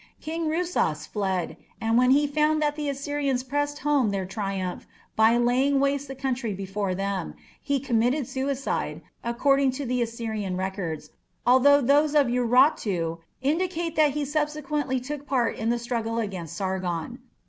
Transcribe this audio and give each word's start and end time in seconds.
King 0.19 0.47
Rusas 0.47 1.05
fled, 1.05 1.57
and 1.79 1.95
when 1.95 2.09
he 2.09 2.25
found 2.25 2.59
that 2.59 2.75
the 2.75 2.89
Assyrians 2.89 3.43
pressed 3.43 3.77
home 3.85 4.09
their 4.09 4.25
triumph 4.25 4.87
by 5.15 5.37
laying 5.37 5.79
waste 5.79 6.07
the 6.07 6.15
country 6.15 6.55
before 6.55 6.95
them, 6.95 7.35
he 7.61 7.79
committed 7.79 8.27
suicide, 8.27 9.03
according 9.23 9.69
to 9.73 9.85
the 9.85 10.01
Assyrian 10.01 10.57
records, 10.57 11.11
although 11.45 11.81
those 11.81 12.15
of 12.15 12.25
Urartu 12.29 13.19
indicate 13.43 13.95
that 13.95 14.13
he 14.17 14.25
subsequently 14.25 14.99
took 14.99 15.27
part 15.27 15.55
in 15.57 15.69
the 15.69 15.77
struggle 15.77 16.17
against 16.17 16.57
Sargon. 16.57 17.19